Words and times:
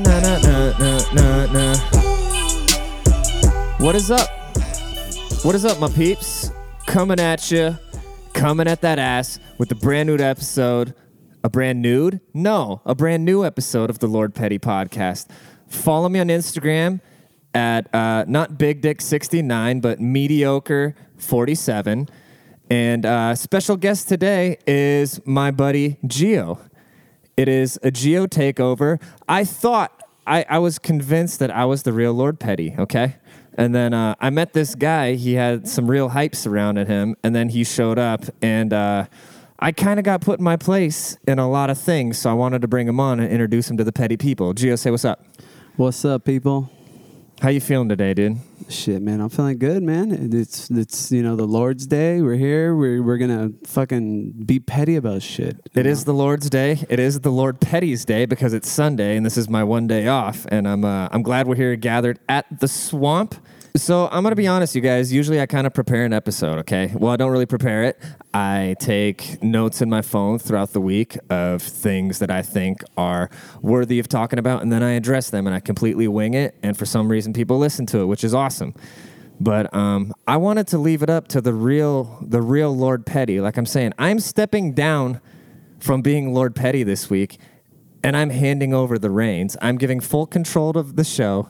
na 0.00 0.20
na 0.20 0.38
na 0.38 0.72
na 0.78 1.12
na 1.12 1.46
na. 1.52 1.74
What 3.78 3.94
is 3.94 4.10
up? 4.10 4.28
What 5.44 5.54
is 5.54 5.64
up, 5.64 5.78
my 5.78 5.88
peeps? 5.88 6.50
Coming 6.86 7.20
at 7.20 7.50
you, 7.50 7.76
coming 8.32 8.66
at 8.66 8.80
that 8.82 8.98
ass 8.98 9.38
with 9.58 9.70
a 9.72 9.74
brand 9.74 10.08
new 10.08 10.18
episode. 10.18 10.94
A 11.42 11.48
brand 11.48 11.80
nude? 11.80 12.20
No, 12.34 12.82
a 12.84 12.94
brand 12.94 13.24
new 13.24 13.44
episode 13.44 13.88
of 13.88 13.98
the 13.98 14.06
Lord 14.06 14.34
Petty 14.34 14.58
podcast. 14.58 15.28
Follow 15.68 16.08
me 16.08 16.18
on 16.20 16.28
Instagram 16.28 17.00
at 17.54 17.92
uh, 17.94 18.24
not 18.28 18.58
Big 18.58 18.82
Dick 18.82 19.00
69, 19.00 19.80
but 19.80 20.00
Mediocre 20.00 20.94
47. 21.16 22.08
And 22.70 23.06
uh, 23.06 23.34
special 23.34 23.76
guest 23.76 24.08
today 24.08 24.58
is 24.66 25.20
my 25.26 25.50
buddy 25.50 25.96
Geo. 26.06 26.58
It 27.40 27.48
is 27.48 27.78
a 27.82 27.90
Geo 27.90 28.26
takeover. 28.26 29.00
I 29.26 29.44
thought, 29.44 30.02
I, 30.26 30.44
I 30.46 30.58
was 30.58 30.78
convinced 30.78 31.38
that 31.38 31.50
I 31.50 31.64
was 31.64 31.84
the 31.84 31.92
real 31.94 32.12
Lord 32.12 32.38
Petty, 32.38 32.74
okay? 32.78 33.16
And 33.54 33.74
then 33.74 33.94
uh, 33.94 34.14
I 34.20 34.28
met 34.28 34.52
this 34.52 34.74
guy. 34.74 35.14
He 35.14 35.32
had 35.32 35.66
some 35.66 35.90
real 35.90 36.10
hype 36.10 36.34
surrounding 36.34 36.86
him. 36.86 37.16
And 37.24 37.34
then 37.34 37.48
he 37.48 37.64
showed 37.64 37.98
up, 37.98 38.24
and 38.42 38.74
uh, 38.74 39.06
I 39.58 39.72
kind 39.72 39.98
of 39.98 40.04
got 40.04 40.20
put 40.20 40.38
in 40.38 40.44
my 40.44 40.58
place 40.58 41.16
in 41.26 41.38
a 41.38 41.48
lot 41.48 41.70
of 41.70 41.78
things. 41.78 42.18
So 42.18 42.28
I 42.28 42.34
wanted 42.34 42.60
to 42.60 42.68
bring 42.68 42.86
him 42.86 43.00
on 43.00 43.20
and 43.20 43.32
introduce 43.32 43.70
him 43.70 43.78
to 43.78 43.84
the 43.84 43.92
petty 43.92 44.18
people. 44.18 44.52
Geo, 44.52 44.76
say 44.76 44.90
what's 44.90 45.06
up. 45.06 45.24
What's 45.76 46.04
up, 46.04 46.26
people? 46.26 46.70
How 47.40 47.48
you 47.48 47.60
feeling 47.62 47.88
today, 47.88 48.12
dude? 48.12 48.36
Shit, 48.68 49.00
man, 49.00 49.22
I'm 49.22 49.30
feeling 49.30 49.56
good, 49.56 49.82
man. 49.82 50.30
It's 50.30 50.68
it's 50.68 51.10
you 51.10 51.22
know 51.22 51.36
the 51.36 51.46
Lord's 51.46 51.86
Day. 51.86 52.20
We're 52.20 52.34
here. 52.34 52.76
We're 52.76 53.02
we're 53.02 53.16
gonna 53.16 53.52
fucking 53.64 54.32
be 54.44 54.60
petty 54.60 54.96
about 54.96 55.22
shit. 55.22 55.56
It 55.74 55.86
is 55.86 56.04
the 56.04 56.12
Lord's 56.12 56.50
Day. 56.50 56.84
It 56.90 56.98
is 56.98 57.20
the 57.20 57.30
Lord 57.30 57.58
Petty's 57.58 58.04
Day 58.04 58.26
because 58.26 58.52
it's 58.52 58.68
Sunday 58.68 59.16
and 59.16 59.24
this 59.24 59.38
is 59.38 59.48
my 59.48 59.64
one 59.64 59.86
day 59.86 60.06
off. 60.06 60.44
And 60.50 60.68
I'm 60.68 60.84
uh, 60.84 61.08
I'm 61.10 61.22
glad 61.22 61.46
we're 61.46 61.54
here 61.54 61.74
gathered 61.76 62.18
at 62.28 62.44
the 62.60 62.68
swamp. 62.68 63.34
So 63.76 64.08
I'm 64.10 64.24
gonna 64.24 64.34
be 64.34 64.48
honest, 64.48 64.74
you 64.74 64.80
guys. 64.80 65.12
Usually 65.12 65.40
I 65.40 65.46
kind 65.46 65.66
of 65.66 65.72
prepare 65.72 66.04
an 66.04 66.12
episode. 66.12 66.58
Okay, 66.60 66.92
well 66.94 67.12
I 67.12 67.16
don't 67.16 67.30
really 67.30 67.46
prepare 67.46 67.84
it. 67.84 67.98
I 68.34 68.74
take 68.80 69.42
notes 69.42 69.80
in 69.80 69.88
my 69.88 70.02
phone 70.02 70.40
throughout 70.40 70.72
the 70.72 70.80
week 70.80 71.16
of 71.28 71.62
things 71.62 72.18
that 72.18 72.30
I 72.32 72.42
think 72.42 72.82
are 72.96 73.30
worthy 73.62 74.00
of 74.00 74.08
talking 74.08 74.40
about, 74.40 74.62
and 74.62 74.72
then 74.72 74.82
I 74.82 74.92
address 74.92 75.30
them 75.30 75.46
and 75.46 75.54
I 75.54 75.60
completely 75.60 76.08
wing 76.08 76.34
it. 76.34 76.56
And 76.62 76.76
for 76.76 76.84
some 76.84 77.08
reason, 77.08 77.32
people 77.32 77.58
listen 77.58 77.86
to 77.86 78.00
it, 78.00 78.06
which 78.06 78.24
is 78.24 78.34
awesome. 78.34 78.74
But 79.38 79.72
um, 79.74 80.12
I 80.26 80.36
wanted 80.36 80.66
to 80.68 80.78
leave 80.78 81.02
it 81.02 81.08
up 81.08 81.28
to 81.28 81.40
the 81.40 81.54
real, 81.54 82.18
the 82.20 82.42
real 82.42 82.76
Lord 82.76 83.06
Petty. 83.06 83.40
Like 83.40 83.56
I'm 83.56 83.66
saying, 83.66 83.92
I'm 83.98 84.18
stepping 84.18 84.74
down 84.74 85.20
from 85.78 86.02
being 86.02 86.34
Lord 86.34 86.54
Petty 86.56 86.82
this 86.82 87.08
week, 87.08 87.38
and 88.02 88.16
I'm 88.16 88.30
handing 88.30 88.74
over 88.74 88.98
the 88.98 89.10
reins. 89.10 89.56
I'm 89.62 89.78
giving 89.78 90.00
full 90.00 90.26
control 90.26 90.76
of 90.76 90.96
the 90.96 91.04
show 91.04 91.48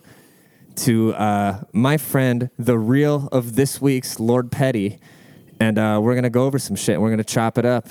to 0.80 1.14
uh, 1.14 1.62
my 1.72 1.96
friend, 1.96 2.50
the 2.58 2.78
real 2.78 3.28
of 3.32 3.54
this 3.56 3.80
week's 3.80 4.18
Lord 4.18 4.50
Petty, 4.50 4.98
and 5.58 5.78
uh, 5.78 6.00
we're 6.02 6.14
gonna 6.14 6.30
go 6.30 6.44
over 6.46 6.58
some 6.58 6.76
shit. 6.76 7.00
We're 7.00 7.10
gonna 7.10 7.24
chop 7.24 7.58
it 7.58 7.64
up. 7.64 7.86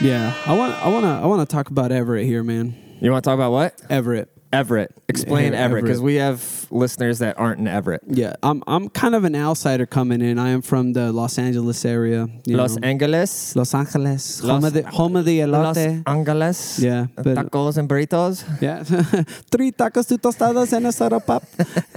Yeah, 0.00 0.34
I 0.46 0.56
want 0.56 0.74
I 0.74 0.88
want 0.88 1.04
to 1.04 1.10
I 1.10 1.26
want 1.26 1.48
to 1.48 1.52
talk 1.52 1.70
about 1.70 1.92
Everett 1.92 2.26
here, 2.26 2.42
man. 2.42 2.74
You 3.00 3.10
want 3.10 3.24
to 3.24 3.28
talk 3.28 3.34
about 3.34 3.52
what? 3.52 3.80
Everett. 3.90 4.28
Everett. 4.52 4.92
Explain 5.08 5.54
Everett, 5.54 5.84
because 5.84 6.00
we 6.00 6.16
have 6.16 6.66
listeners 6.70 7.18
that 7.20 7.38
aren't 7.38 7.58
in 7.60 7.66
Everett. 7.68 8.02
Yeah, 8.06 8.34
I'm 8.42 8.62
I'm 8.66 8.88
kind 8.90 9.14
of 9.14 9.24
an 9.24 9.34
outsider 9.34 9.86
coming 9.86 10.20
in. 10.20 10.38
I 10.38 10.50
am 10.50 10.62
from 10.62 10.92
the 10.92 11.12
Los 11.12 11.38
Angeles 11.38 11.84
area. 11.84 12.28
you 12.44 12.56
Los 12.56 12.76
know. 12.76 12.86
Angeles. 12.86 13.56
Los 13.56 13.74
Angeles, 13.74 14.40
home 14.40 14.64
of 14.64 14.72
the 14.74 14.82
home 14.82 15.16
of 15.16 15.24
the 15.24 15.44
Los 15.46 15.76
elote. 15.76 16.02
Angeles. 16.06 16.78
Yeah, 16.78 17.06
but- 17.16 17.36
Tacos 17.36 17.78
and 17.78 17.88
burritos. 17.88 18.44
Yeah, 18.60 18.82
three 19.50 19.72
tacos, 19.72 20.08
two 20.08 20.18
tostadas, 20.18 20.72
and 20.72 20.86
a 20.86 20.92
soda 20.92 21.20
pop. 21.20 21.42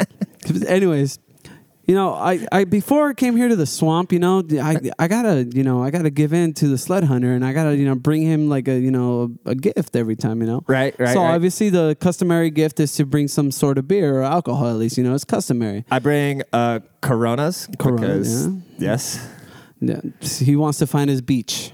Anyways, 0.67 1.19
you 1.87 1.93
know, 1.93 2.13
I, 2.13 2.45
I 2.51 2.63
before 2.63 3.09
I 3.09 3.13
came 3.13 3.35
here 3.35 3.47
to 3.47 3.55
the 3.55 3.65
swamp, 3.67 4.11
you 4.11 4.19
know, 4.19 4.43
I 4.61 4.79
I 4.97 5.07
gotta 5.07 5.43
you 5.53 5.63
know 5.63 5.83
I 5.83 5.91
gotta 5.91 6.09
give 6.09 6.33
in 6.33 6.53
to 6.55 6.67
the 6.67 6.77
sled 6.77 7.03
hunter, 7.03 7.33
and 7.33 7.45
I 7.45 7.53
gotta 7.53 7.75
you 7.75 7.85
know 7.85 7.95
bring 7.95 8.23
him 8.23 8.49
like 8.49 8.67
a 8.67 8.79
you 8.79 8.91
know 8.91 9.35
a 9.45 9.53
gift 9.53 9.95
every 9.95 10.15
time, 10.15 10.41
you 10.41 10.47
know. 10.47 10.63
Right, 10.67 10.95
right, 10.99 11.13
So 11.13 11.21
right. 11.21 11.35
obviously 11.35 11.69
the 11.69 11.95
customary 11.99 12.49
gift 12.49 12.79
is 12.79 12.95
to 12.95 13.05
bring 13.05 13.27
some 13.27 13.51
sort 13.51 13.77
of 13.77 13.87
beer 13.87 14.19
or 14.19 14.23
alcohol 14.23 14.67
at 14.67 14.77
least, 14.77 14.97
you 14.97 15.03
know, 15.03 15.13
it's 15.13 15.25
customary. 15.25 15.85
I 15.91 15.99
bring 15.99 16.41
uh, 16.51 16.79
Coronas. 17.01 17.67
Coronas. 17.77 18.47
yeah. 18.47 18.51
Yes. 18.77 19.29
Yeah, 19.81 19.99
he 20.21 20.55
wants 20.55 20.79
to 20.79 20.87
find 20.87 21.09
his 21.09 21.21
beach. 21.21 21.71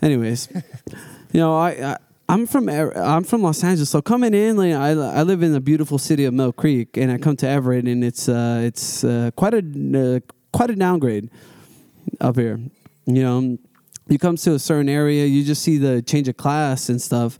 Anyways, 0.00 0.48
you 1.32 1.40
know, 1.40 1.56
I, 1.56 1.70
I 1.70 1.96
I'm 2.30 2.46
from 2.46 2.68
I'm 2.68 3.24
from 3.24 3.42
Los 3.42 3.64
Angeles, 3.64 3.88
so 3.88 4.02
coming 4.02 4.34
in, 4.34 4.58
like 4.58 4.74
I, 4.74 4.90
I 4.90 5.22
live 5.22 5.42
in 5.42 5.54
the 5.54 5.60
beautiful 5.60 5.96
city 5.96 6.26
of 6.26 6.34
Mill 6.34 6.52
Creek, 6.52 6.98
and 6.98 7.10
I 7.10 7.16
come 7.16 7.36
to 7.36 7.48
Everett, 7.48 7.86
and 7.86 8.04
it's 8.04 8.28
uh, 8.28 8.60
it's 8.62 9.02
uh, 9.02 9.30
quite 9.34 9.54
a 9.54 9.58
uh, 10.18 10.20
quite 10.52 10.68
a 10.68 10.76
downgrade 10.76 11.30
up 12.20 12.36
here. 12.36 12.60
You 13.06 13.22
know, 13.22 13.58
you 14.08 14.18
come 14.18 14.36
to 14.36 14.52
a 14.52 14.58
certain 14.58 14.90
area, 14.90 15.24
you 15.24 15.42
just 15.42 15.62
see 15.62 15.78
the 15.78 16.02
change 16.02 16.28
of 16.28 16.36
class 16.36 16.90
and 16.90 17.00
stuff, 17.00 17.38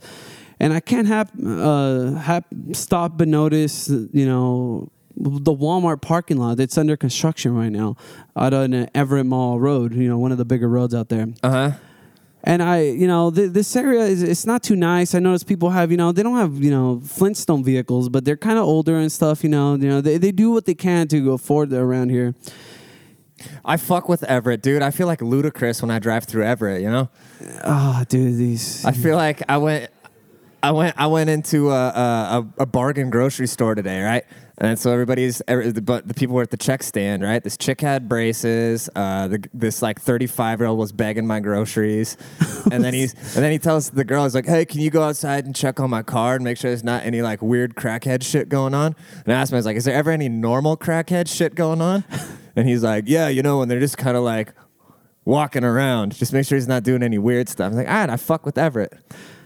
and 0.59 0.73
I 0.73 0.79
can't 0.79 1.07
have 1.07 1.31
uh, 1.39 2.13
have 2.13 2.45
stop 2.73 3.17
but 3.17 3.27
notice, 3.27 3.89
you 3.89 4.25
know. 4.25 4.91
The 5.21 5.51
Walmart 5.53 6.01
parking 6.01 6.37
lot 6.37 6.55
that's 6.55 6.77
under 6.77 6.95
construction 6.95 7.53
right 7.53 7.73
now, 7.73 7.97
out 8.37 8.53
on 8.53 8.87
Everett 8.95 9.25
Mall 9.25 9.59
Road. 9.59 9.93
You 9.93 10.07
know, 10.07 10.17
one 10.17 10.31
of 10.31 10.37
the 10.37 10.45
bigger 10.45 10.69
roads 10.69 10.95
out 10.95 11.09
there. 11.09 11.27
Uh 11.43 11.49
huh. 11.49 11.71
And 12.43 12.63
I, 12.63 12.83
you 12.83 13.07
know, 13.07 13.31
th- 13.31 13.51
this 13.51 13.75
area 13.75 14.01
is 14.01 14.23
it's 14.23 14.45
not 14.45 14.63
too 14.63 14.75
nice. 14.75 15.13
I 15.13 15.19
notice 15.19 15.43
people 15.43 15.71
have, 15.71 15.91
you 15.91 15.97
know, 15.97 16.11
they 16.11 16.23
don't 16.23 16.37
have, 16.37 16.63
you 16.63 16.71
know, 16.71 17.01
Flintstone 17.05 17.63
vehicles, 17.63 18.07
but 18.07 18.23
they're 18.23 18.37
kind 18.37 18.57
of 18.57 18.63
older 18.63 18.95
and 18.95 19.11
stuff. 19.11 19.43
You 19.43 19.49
know, 19.49 19.75
you 19.75 19.89
know, 19.89 20.01
they, 20.01 20.17
they 20.17 20.31
do 20.31 20.51
what 20.51 20.65
they 20.65 20.75
can 20.75 21.07
to 21.09 21.33
afford 21.33 21.73
around 21.73 22.09
here. 22.09 22.33
I 23.63 23.77
fuck 23.77 24.09
with 24.09 24.23
Everett, 24.23 24.61
dude. 24.61 24.81
I 24.81 24.91
feel 24.91 25.07
like 25.07 25.19
Ludacris 25.19 25.81
when 25.81 25.91
I 25.91 25.99
drive 25.99 26.25
through 26.25 26.43
Everett. 26.43 26.81
You 26.81 26.89
know. 26.89 27.09
Oh, 27.63 28.03
dude, 28.07 28.37
these. 28.37 28.85
I 28.85 28.91
feel 28.91 29.15
like 29.15 29.41
I 29.49 29.57
went, 29.57 29.91
I 30.63 30.71
went, 30.71 30.95
I 30.97 31.07
went 31.07 31.29
into 31.29 31.71
a, 31.71 31.87
a, 31.87 32.47
a 32.59 32.65
bargain 32.65 33.09
grocery 33.09 33.47
store 33.47 33.75
today, 33.75 34.01
right? 34.01 34.23
And 34.61 34.77
so 34.77 34.91
everybody's, 34.91 35.41
every, 35.47 35.71
but 35.71 36.07
the 36.07 36.13
people 36.13 36.35
were 36.35 36.41
at 36.41 36.51
the 36.51 36.57
check 36.57 36.83
stand, 36.83 37.23
right? 37.23 37.41
This 37.41 37.55
chick 37.55 37.79
had 37.79 38.09
braces. 38.09 38.89
Uh, 38.93 39.29
the, 39.29 39.49
this 39.53 39.81
like 39.81 40.01
35 40.01 40.59
year 40.59 40.67
old 40.67 40.77
was 40.77 40.91
begging 40.91 41.25
my 41.25 41.39
groceries, 41.39 42.17
and 42.71 42.83
then 42.83 42.93
he's, 42.93 43.13
and 43.13 43.43
then 43.43 43.53
he 43.53 43.57
tells 43.57 43.89
the 43.91 44.03
girl, 44.03 44.23
he's 44.23 44.35
like, 44.35 44.45
"Hey, 44.45 44.65
can 44.65 44.81
you 44.81 44.89
go 44.89 45.01
outside 45.01 45.45
and 45.45 45.55
check 45.55 45.79
on 45.79 45.89
my 45.89 46.03
car 46.03 46.35
and 46.35 46.43
make 46.43 46.57
sure 46.57 46.69
there's 46.69 46.83
not 46.83 47.05
any 47.05 47.21
like 47.21 47.41
weird 47.41 47.75
crackhead 47.75 48.21
shit 48.21 48.49
going 48.49 48.73
on?" 48.73 48.95
And 49.25 49.33
I 49.33 49.39
asked 49.39 49.51
him, 49.51 49.55
I 49.55 49.59
was 49.59 49.65
like, 49.65 49.77
"Is 49.77 49.85
there 49.85 49.95
ever 49.95 50.11
any 50.11 50.27
normal 50.27 50.75
crackhead 50.75 51.33
shit 51.33 51.55
going 51.55 51.81
on?" 51.81 52.03
And 52.55 52.67
he's 52.67 52.83
like, 52.83 53.05
"Yeah, 53.07 53.29
you 53.29 53.41
know, 53.41 53.59
when 53.59 53.69
they're 53.69 53.79
just 53.79 53.97
kind 53.97 54.17
of 54.17 54.23
like." 54.23 54.53
walking 55.25 55.63
around. 55.63 56.15
Just 56.15 56.33
make 56.33 56.45
sure 56.45 56.57
he's 56.57 56.67
not 56.67 56.83
doing 56.83 57.03
any 57.03 57.19
weird 57.19 57.47
stuff. 57.47 57.71
I'm 57.71 57.77
like, 57.77 57.87
all 57.87 57.93
right, 57.93 58.09
I 58.09 58.17
fuck 58.17 58.45
with 58.47 58.57
Everett. 58.57 58.93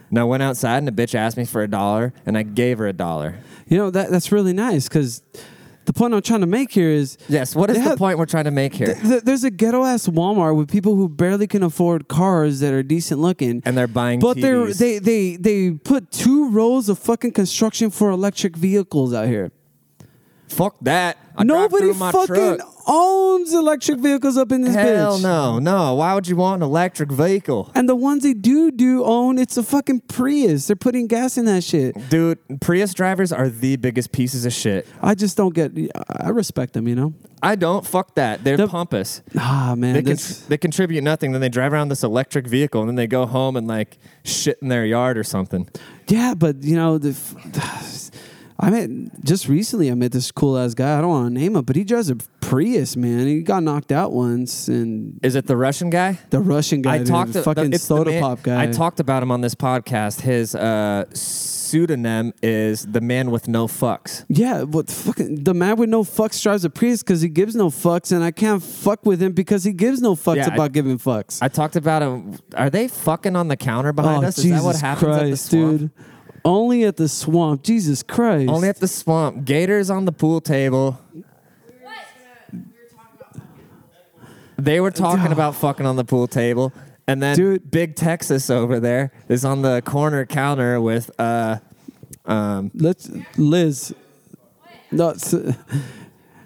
And 0.09 0.19
I 0.19 0.23
went 0.23 0.43
outside 0.43 0.77
and 0.77 0.87
the 0.87 0.91
bitch 0.91 1.15
asked 1.15 1.37
me 1.37 1.45
for 1.45 1.61
a 1.63 1.67
dollar 1.67 2.13
and 2.25 2.37
I 2.37 2.43
gave 2.43 2.77
her 2.77 2.87
a 2.87 2.93
dollar. 2.93 3.35
You 3.67 3.77
know, 3.77 3.89
that 3.89 4.11
that's 4.11 4.31
really 4.31 4.53
nice 4.53 4.87
because 4.87 5.21
the 5.85 5.91
point 5.93 6.13
I'm 6.13 6.21
trying 6.21 6.41
to 6.41 6.47
make 6.47 6.71
here 6.71 6.89
is 6.89 7.17
Yes, 7.27 7.55
what 7.55 7.69
is 7.69 7.77
the 7.77 7.83
have- 7.83 7.97
point 7.97 8.17
we're 8.19 8.25
trying 8.25 8.43
to 8.45 8.51
make 8.51 8.73
here? 8.75 8.87
th- 8.93 9.01
th- 9.01 9.23
there's 9.23 9.43
a 9.43 9.49
ghetto 9.51 9.83
ass 9.83 10.07
Walmart 10.07 10.55
with 10.55 10.69
people 10.71 10.95
who 10.95 11.09
barely 11.09 11.47
can 11.47 11.63
afford 11.63 12.07
cars 12.07 12.59
that 12.61 12.73
are 12.73 12.83
decent 12.83 13.19
looking. 13.19 13.61
and 13.65 13.75
they're 13.77 13.87
buying 13.87 14.19
but 14.19 14.39
they're 14.39 14.65
TVs. 14.67 14.77
they 14.77 14.99
they 14.99 15.35
they 15.37 15.71
put 15.71 16.11
two 16.11 16.49
rows 16.49 16.87
of 16.89 16.99
fucking 16.99 17.31
construction 17.31 17.89
for 17.89 18.11
electric 18.11 18.55
vehicles 18.55 19.13
out 19.13 19.27
here. 19.27 19.51
fuck 20.47 20.75
that. 20.81 21.17
I 21.35 21.43
Nobody 21.43 21.91
fucking 21.93 22.27
truck. 22.35 22.59
Owns 22.88 23.53
electric 23.53 23.99
vehicles 23.99 24.38
up 24.38 24.51
in 24.51 24.61
this 24.61 24.75
Hell 24.75 25.17
bitch. 25.17 25.23
no, 25.23 25.59
no. 25.59 25.95
Why 25.95 26.13
would 26.13 26.27
you 26.27 26.35
want 26.35 26.61
an 26.61 26.67
electric 26.69 27.12
vehicle? 27.12 27.71
And 27.75 27.88
the 27.88 27.95
ones 27.95 28.24
they 28.24 28.33
do 28.33 28.71
do 28.71 29.03
own, 29.03 29.38
it's 29.39 29.57
a 29.57 29.63
fucking 29.63 30.01
Prius. 30.01 30.68
They're 30.68 30.75
putting 30.75 31.07
gas 31.07 31.38
in 31.38 31.45
that 31.45 31.63
shit. 31.63 31.95
Dude, 32.09 32.39
Prius 32.62 32.94
drivers 32.94 33.31
are 33.31 33.50
the 33.50 33.75
biggest 33.77 34.12
pieces 34.12 34.45
of 34.45 34.53
shit. 34.53 34.88
I 35.01 35.15
just 35.15 35.38
don't 35.38 35.53
get. 35.53 35.71
I 36.09 36.30
respect 36.30 36.74
them, 36.74 36.88
you 36.88 36.95
know. 36.95 37.13
I 37.41 37.56
don't. 37.56 37.85
Fuck 37.85 38.15
that. 38.15 38.44
They're 38.44 38.57
The- 38.57 38.68
pompous. 38.68 39.21
Ah 39.38 39.75
man, 39.77 39.95
They, 39.95 40.03
con- 40.03 40.24
they 40.47 40.57
contribute 40.57 41.03
nothing. 41.03 41.31
Then 41.33 41.41
they 41.41 41.50
drive 41.50 41.74
around 41.74 41.89
this 41.89 42.03
electric 42.03 42.47
vehicle 42.47 42.80
and 42.81 42.89
then 42.89 42.95
they 42.95 43.07
go 43.07 43.25
home 43.25 43.56
and 43.57 43.68
like 43.68 43.97
shit 44.24 44.57
in 44.62 44.69
their 44.69 44.85
yard 44.85 45.18
or 45.18 45.24
something. 45.24 45.68
yeah, 46.07 46.33
but 46.35 46.63
you 46.63 46.75
know 46.75 46.97
the. 46.97 47.09
f- 47.09 48.09
I 48.59 48.69
met 48.69 48.89
just 49.25 49.50
recently. 49.50 49.91
I 49.91 49.95
met 49.95 50.12
this 50.13 50.31
cool 50.31 50.57
ass 50.57 50.74
guy. 50.74 50.97
I 50.97 51.01
don't 51.01 51.09
want 51.09 51.27
to 51.27 51.33
name 51.33 51.56
him, 51.56 51.65
but 51.65 51.75
he 51.75 51.83
drives 51.83 52.09
a 52.09 52.15
Prius, 52.53 52.95
man. 52.95 53.25
He 53.25 53.41
got 53.41 53.63
knocked 53.63 53.91
out 53.91 54.11
once, 54.11 54.67
and 54.67 55.19
Is 55.23 55.33
it 55.33 55.47
the 55.47 55.57
Russian 55.57 55.89
guy? 55.89 56.19
the 56.29 56.39
Russian 56.39 56.83
guy, 56.83 56.94
I 56.95 56.97
dude, 57.00 57.07
talked 57.07 57.33
the 57.33 57.41
fucking 57.41 57.71
the 57.71 57.79
soda 57.79 58.11
man- 58.11 58.21
pop 58.21 58.44
guy. 58.44 58.61
I 58.61 58.67
talked 58.67 59.00
about 59.00 59.23
him 59.23 59.31
on 59.31 59.41
this 59.41 59.55
podcast. 59.55 60.21
His 60.21 60.53
uh, 60.53 61.05
pseudonym 61.13 62.31
is 62.44 62.85
the 62.85 63.01
man 63.01 63.31
with 63.31 63.47
no 63.47 63.65
fucks. 63.65 64.23
Yeah, 64.29 64.65
but 64.65 64.88
fucking 64.91 65.44
the 65.44 65.55
man 65.55 65.77
with 65.77 65.89
no 65.89 66.03
fucks 66.03 66.39
drives 66.44 66.63
a 66.63 66.69
Prius 66.69 67.01
because 67.01 67.21
he 67.21 67.29
gives 67.29 67.55
no 67.55 67.69
fucks, 67.69 68.11
and 68.11 68.23
I 68.23 68.29
can't 68.29 68.61
fuck 68.61 69.03
with 69.03 69.19
him 69.19 69.31
because 69.31 69.63
he 69.63 69.73
gives 69.73 69.99
no 69.99 70.13
fucks 70.13 70.35
Yeah, 70.35 70.49
I- 70.51 70.53
about 70.53 70.73
giving 70.73 70.99
fucks. 70.99 71.39
I 71.41 71.47
talked 71.47 71.75
about 71.75 72.03
him. 72.03 72.38
Are 72.56 72.69
they 72.69 72.88
fucking 72.88 73.35
on 73.35 73.47
the 73.47 73.57
counter 73.57 73.94
behind 73.94 74.25
oh, 74.25 74.27
us? 74.27 74.38
Is 74.38 74.44
Jesus 74.44 74.59
that 74.59 74.65
what 74.65 74.75
happens 74.79 75.17
Christ, 75.17 75.23
at 75.23 75.29
the 75.31 75.38
swamp? 75.38 75.79
dude! 75.79 75.91
Only 76.45 76.83
at 76.83 76.97
the 76.97 77.07
swamp. 77.07 77.63
Jesus 77.63 78.03
Christ. 78.03 78.49
Only 78.49 78.67
at 78.67 78.79
the 78.79 78.88
swamp. 78.88 79.44
Gators 79.44 79.89
on 79.89 80.06
the 80.06 80.11
pool 80.11 80.39
table. 80.39 80.99
They 84.57 84.79
were 84.79 84.91
talking 84.91 85.31
about 85.31 85.55
fucking 85.55 85.85
on 85.85 85.95
the 85.95 86.03
pool 86.05 86.27
table, 86.27 86.71
and 87.07 87.21
then 87.21 87.35
Dude. 87.35 87.71
Big 87.71 87.95
Texas 87.95 88.50
over 88.50 88.79
there 88.79 89.11
is 89.27 89.44
on 89.45 89.61
the 89.61 89.81
corner 89.83 90.25
counter 90.25 90.79
with 90.79 91.09
uh, 91.19 91.57
um. 92.25 92.71
Let's 92.73 93.09
Liz. 93.38 93.94
No, 94.91 95.13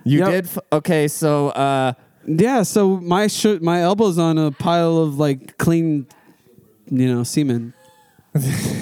You 0.06 0.20
Yep. 0.20 0.30
did 0.30 0.46
f- 0.46 0.58
okay. 0.72 1.08
So 1.10 1.50
uh, 1.50 1.94
yeah. 2.26 2.64
So 2.64 2.98
my 2.98 3.28
sh- 3.28 3.60
my 3.62 3.82
elbow's 3.82 4.18
on 4.18 4.38
a 4.38 4.52
pile 4.52 4.98
of 5.00 5.20
like 5.20 5.58
clean, 5.58 6.08
you 6.90 7.14
know, 7.14 7.24
semen. 7.24 7.74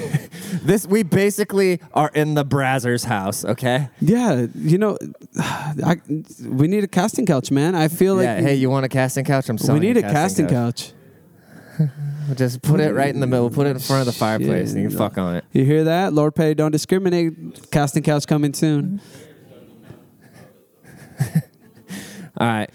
this 0.66 0.88
we 0.88 1.04
basically 1.04 1.80
are 1.94 2.12
in 2.14 2.34
the 2.34 2.44
Brazzers 2.46 3.06
house. 3.06 3.46
Okay. 3.46 3.90
Yeah, 4.02 4.48
you 4.56 4.78
know, 4.78 4.98
I, 5.40 5.98
we 6.44 6.68
need 6.68 6.84
a 6.84 6.88
casting 6.88 7.26
couch, 7.26 7.52
man. 7.52 7.76
I 7.76 7.88
feel 7.88 8.16
like 8.16 8.26
yeah. 8.26 8.42
Hey, 8.42 8.56
you 8.56 8.70
want 8.70 8.86
a 8.86 8.90
casting 8.90 9.26
couch? 9.26 9.50
I'm 9.50 9.58
sorry. 9.58 9.80
we 9.80 9.88
need 9.88 9.98
a 9.98 10.02
casting 10.02 10.48
couch. 10.48 10.94
We'll 11.80 11.90
just 12.36 12.62
put 12.62 12.80
it 12.80 12.94
right 12.94 13.14
in 13.14 13.20
the 13.20 13.28
middle. 13.28 13.50
Put 13.50 13.68
it 13.68 13.72
in 13.72 13.80
front 13.80 14.02
of 14.02 14.06
the 14.08 14.14
fireplace, 14.14 14.74
and 14.74 14.82
you 14.82 14.90
can 14.90 14.98
fuck 14.98 15.18
on 15.18 15.36
it. 15.36 15.46
You 15.52 15.66
hear 15.66 15.84
that, 15.86 16.14
Lord 16.14 16.36
Petty? 16.36 16.56
Don't 16.56 16.72
discriminate. 16.72 17.70
Casting 17.72 18.04
couch 18.04 18.26
coming 18.28 18.54
soon. 18.54 19.02
All 22.38 22.48
right. 22.48 22.70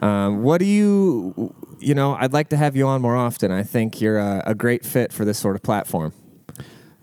Um, 0.00 0.42
what 0.42 0.58
do 0.58 0.64
you? 0.66 1.54
You 1.80 1.94
know, 1.94 2.14
I'd 2.14 2.32
like 2.32 2.48
to 2.50 2.56
have 2.56 2.76
you 2.76 2.86
on 2.86 3.02
more 3.02 3.16
often. 3.16 3.50
I 3.50 3.62
think 3.62 4.00
you're 4.00 4.18
a, 4.18 4.42
a 4.46 4.54
great 4.54 4.86
fit 4.86 5.12
for 5.12 5.24
this 5.24 5.38
sort 5.38 5.54
of 5.56 5.62
platform. 5.62 6.14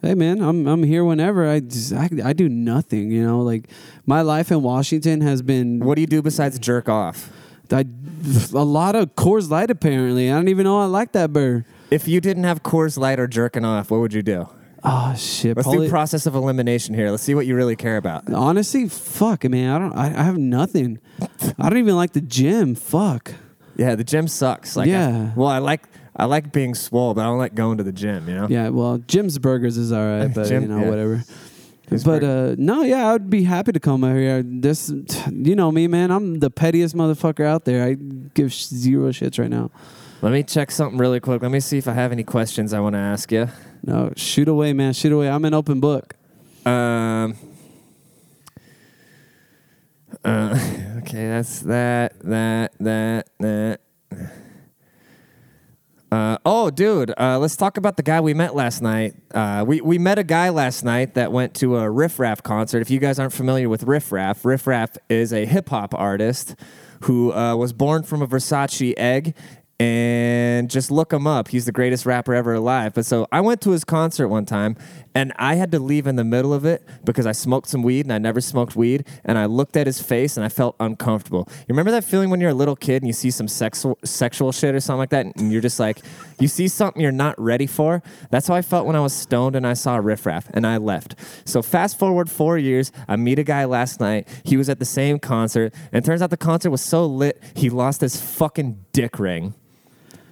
Hey 0.02 0.16
man, 0.16 0.42
I'm 0.42 0.68
I'm 0.68 0.84
here 0.84 1.06
whenever. 1.06 1.48
I, 1.48 1.60
just, 1.60 1.94
I 1.94 2.10
I 2.24 2.34
do 2.34 2.50
nothing. 2.50 3.12
You 3.12 3.24
know, 3.26 3.42
like 3.42 3.70
my 4.06 4.22
life 4.22 4.52
in 4.52 4.64
Washington 4.64 5.22
has 5.22 5.42
been 5.42 5.80
What 5.80 5.96
do 5.96 6.02
you 6.02 6.08
do 6.08 6.22
besides 6.22 6.58
jerk 6.60 6.90
off? 6.90 7.30
I, 7.72 7.86
a 8.54 8.66
lot 8.66 8.96
of 8.96 9.16
Coors 9.16 9.50
Light. 9.50 9.70
Apparently, 9.72 10.30
I 10.32 10.36
don't 10.36 10.48
even 10.50 10.64
know 10.66 10.80
I 10.82 10.86
like 10.86 11.12
that 11.14 11.32
beer. 11.32 11.66
If 11.90 12.08
you 12.08 12.20
didn't 12.20 12.44
have 12.46 12.64
Coors 12.64 12.98
Light 12.98 13.20
or 13.20 13.28
jerking 13.28 13.64
off, 13.64 13.92
what 13.92 14.02
would 14.02 14.14
you 14.14 14.22
do? 14.24 14.50
Oh 14.84 15.14
shit! 15.16 15.56
Let's 15.56 15.68
Paulie- 15.68 15.86
do 15.86 15.90
process 15.90 16.26
of 16.26 16.34
elimination 16.36 16.96
here. 16.96 17.12
Let's 17.12 17.22
see 17.24 17.36
what 17.36 17.46
you 17.46 17.56
really 17.56 17.76
care 17.76 17.98
about. 17.98 18.28
Honestly, 18.34 18.90
fuck, 18.90 19.44
man. 19.44 19.70
I 19.70 19.78
don't. 19.80 19.94
I, 19.94 20.06
I 20.20 20.24
have 20.24 20.38
nothing. 20.40 21.00
I 21.60 21.70
don't 21.70 21.78
even 21.78 21.96
like 21.96 22.14
the 22.14 22.22
gym. 22.22 22.74
Fuck. 22.76 23.34
Yeah, 23.78 23.96
the 23.96 24.04
gym 24.04 24.28
sucks. 24.28 24.76
Like, 24.76 24.88
Yeah. 24.90 25.32
I, 25.34 25.40
well, 25.40 25.48
I 25.48 25.60
like 25.60 25.84
I 26.22 26.26
like 26.26 26.52
being 26.52 26.76
swole, 26.76 27.16
but 27.16 27.22
I 27.22 27.24
don't 27.24 27.40
like 27.40 27.56
going 27.56 27.80
to 27.80 27.84
the 27.84 27.92
gym. 27.92 28.30
You 28.30 28.36
know. 28.36 28.48
Yeah. 28.48 28.70
Well, 28.70 29.00
Jim's 29.00 29.40
Burgers 29.40 29.76
is 29.76 29.92
all 29.92 30.06
right, 30.06 30.28
but 30.34 30.48
Jim- 30.48 30.62
you 30.62 30.68
know 30.68 30.82
yeah. 30.82 30.90
whatever. 30.90 31.24
His 31.90 32.04
but 32.04 32.24
uh, 32.24 32.56
no, 32.60 32.84
yeah, 32.84 33.10
I 33.10 33.14
would 33.14 33.32
be 33.32 33.44
happy 33.44 33.72
to 33.72 33.80
come 33.80 34.04
out 34.04 34.16
here. 34.16 34.44
This, 34.46 34.94
you 35.30 35.56
know 35.56 35.72
me, 35.72 35.88
man. 35.88 36.12
I'm 36.12 36.40
the 36.40 36.52
pettiest 36.52 36.96
motherfucker 36.96 37.44
out 37.44 37.66
there. 37.66 37.84
I 37.84 37.96
give 37.96 38.54
sh- 38.54 38.68
zero 38.68 39.10
shits 39.10 39.40
right 39.40 39.50
now. 39.50 39.72
Let 40.22 40.32
me 40.32 40.44
check 40.44 40.70
something 40.70 41.00
really 41.00 41.20
quick. 41.20 41.42
Let 41.42 41.50
me 41.50 41.60
see 41.60 41.80
if 41.80 41.88
I 41.88 41.94
have 41.94 42.12
any 42.12 42.24
questions 42.24 42.72
I 42.72 42.80
want 42.80 42.94
to 42.94 43.00
ask 43.00 43.32
you. 43.32 43.50
No, 43.84 44.14
shoot 44.16 44.48
away, 44.48 44.74
man. 44.74 44.94
Shoot 44.94 45.12
away. 45.12 45.28
I'm 45.28 45.44
an 45.44 45.56
open 45.56 45.80
book. 45.80 46.16
Um. 46.66 47.36
Uh, 50.24 50.54
okay, 51.00 51.28
that's 51.30 51.62
that, 51.62 52.14
that, 52.20 52.74
that, 52.80 53.28
that. 53.40 53.71
Oh, 56.44 56.72
dude, 56.72 57.14
uh, 57.20 57.38
let's 57.38 57.56
talk 57.56 57.78
about 57.78 57.98
the 57.98 58.04
guy 58.04 58.20
we 58.20 58.34
met 58.34 58.56
last 58.56 58.82
night. 58.82 59.14
Uh, 59.32 59.64
we, 59.68 59.80
we 59.80 60.00
met 60.00 60.18
a 60.18 60.24
guy 60.24 60.50
last 60.50 60.84
night 60.84 61.14
that 61.14 61.32
went 61.32 61.54
to 61.56 61.78
a 61.78 61.88
Riff 61.88 62.18
Raff 62.18 62.42
concert. 62.42 62.82
If 62.82 62.90
you 62.90 62.98
guys 63.00 63.20
aren't 63.20 63.34
familiar 63.34 63.70
with 63.70 63.84
Riff 63.84 64.12
Raff, 64.12 64.44
Riff 64.44 64.66
Raff 64.66 64.98
is 65.08 65.34
a 65.34 65.46
hip 65.46 65.70
hop 65.70 65.94
artist 65.94 66.56
who 67.04 67.32
uh, 67.32 67.56
was 67.56 67.74
born 67.74 68.02
from 68.02 68.24
a 68.24 68.28
Versace 68.28 68.96
egg. 68.98 69.36
And 69.82 70.70
just 70.70 70.92
look 70.92 71.12
him 71.12 71.26
up. 71.26 71.48
He's 71.48 71.66
the 71.66 71.72
greatest 71.72 72.06
rapper 72.06 72.36
ever 72.36 72.54
alive. 72.54 72.94
But 72.94 73.04
so 73.04 73.28
I 73.32 73.42
went 73.42 73.62
to 73.62 73.72
his 73.72 73.84
concert 73.84 74.28
one 74.28 74.46
time 74.46 74.78
and 75.16 75.34
I 75.38 75.56
had 75.56 75.72
to 75.72 75.80
leave 75.80 76.06
in 76.06 76.18
the 76.18 76.24
middle 76.24 76.54
of 76.54 76.66
it 76.66 76.88
because 77.04 77.26
I 77.26 77.32
smoked 77.32 77.68
some 77.68 77.82
weed 77.82 78.06
and 78.06 78.14
I 78.14 78.20
never 78.20 78.42
smoked 78.42 78.76
weed. 78.76 79.08
And 79.26 79.40
I 79.40 79.46
looked 79.46 79.76
at 79.76 79.88
his 79.88 80.00
face 80.00 80.38
and 80.38 80.46
I 80.46 80.50
felt 80.50 80.76
uncomfortable. 80.80 81.48
You 81.50 81.66
remember 81.70 81.90
that 81.90 82.04
feeling 82.04 82.30
when 82.30 82.40
you're 82.40 82.52
a 82.52 82.54
little 82.54 82.76
kid 82.76 83.02
and 83.02 83.08
you 83.08 83.14
see 83.14 83.32
some 83.32 83.48
sexual 83.48 83.98
sexual 84.04 84.52
shit 84.52 84.76
or 84.76 84.80
something 84.82 85.00
like 85.00 85.10
that, 85.10 85.26
and 85.36 85.52
you're 85.52 85.62
just 85.62 85.80
like, 85.80 86.02
you 86.40 86.48
see 86.48 86.68
something 86.68 87.02
you're 87.02 87.12
not 87.12 87.42
ready 87.42 87.66
for? 87.66 88.04
That's 88.30 88.48
how 88.48 88.54
I 88.54 88.62
felt 88.62 88.86
when 88.86 88.96
I 88.96 89.00
was 89.00 89.14
stoned 89.14 89.56
and 89.56 89.66
I 89.66 89.74
saw 89.74 89.96
Riff 89.96 90.28
Raff 90.28 90.48
and 90.54 90.68
I 90.68 90.78
left. 90.78 91.16
So 91.44 91.64
fast 91.64 91.98
forward 91.98 92.30
four 92.30 92.60
years, 92.60 92.92
I 93.08 93.16
meet 93.16 93.40
a 93.40 93.44
guy 93.44 93.66
last 93.66 94.00
night. 94.00 94.28
He 94.44 94.58
was 94.58 94.70
at 94.70 94.78
the 94.78 94.86
same 94.86 95.18
concert, 95.18 95.74
and 95.92 96.06
turns 96.06 96.22
out 96.22 96.30
the 96.30 96.38
concert 96.38 96.70
was 96.70 96.82
so 96.82 97.08
lit 97.08 97.42
he 97.56 97.72
lost 97.72 98.02
his 98.02 98.22
fucking 98.22 98.86
dick 98.94 99.18
ring 99.18 99.56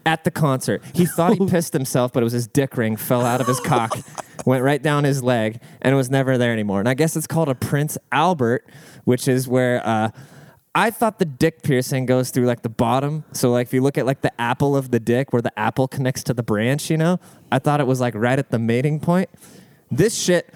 at 0.10 0.24
the 0.24 0.32
concert. 0.32 0.82
He 0.96 1.06
thought 1.06 1.38
he 1.38 1.46
pissed 1.48 1.72
himself, 1.72 2.12
but 2.12 2.24
it 2.24 2.26
was 2.26 2.34
his 2.34 2.48
dick 2.48 2.76
ring 2.76 2.96
fell 2.96 3.24
out 3.24 3.42
of 3.42 3.48
his 3.48 3.60
cock, 3.60 3.96
went 4.44 4.64
right 4.64 4.82
down 4.82 5.04
his 5.04 5.22
leg, 5.22 5.62
and 5.84 5.94
it 5.94 5.96
was 5.96 6.10
never 6.10 6.36
there 6.36 6.52
anymore. 6.52 6.80
And 6.80 6.90
I 6.90 6.96
guess 6.96 7.16
it's 7.16 7.28
called 7.28 7.48
a 7.48 7.54
Prince 7.54 7.96
Albert, 8.12 8.68
which 9.04 9.28
is 9.28 9.48
where 9.48 9.86
uh, 9.86 10.10
I 10.74 10.90
thought 10.90 11.20
the 11.20 11.26
dick 11.26 11.62
piercing 11.62 12.08
goes 12.08 12.32
through 12.32 12.48
like 12.48 12.64
the 12.64 12.70
bottom. 12.70 13.24
So 13.34 13.52
like 13.52 13.68
if 13.68 13.74
you 13.74 13.82
look 13.82 14.00
at 14.00 14.08
like 14.08 14.22
the 14.22 14.42
apple 14.42 14.76
of 14.76 14.90
the 14.90 15.00
dick, 15.00 15.32
where 15.32 15.44
the 15.44 15.58
apple 15.58 15.88
connects 15.88 16.24
to 16.24 16.34
the 16.34 16.44
branch, 16.44 16.90
you 16.90 16.98
know, 16.98 17.20
I 17.52 17.60
thought 17.60 17.80
it 17.80 17.88
was 17.88 18.02
like 18.02 18.16
right 18.16 18.40
at 18.40 18.50
the 18.50 18.60
mating 18.60 19.00
point. 19.00 19.30
This 19.92 20.20
shit 20.20 20.52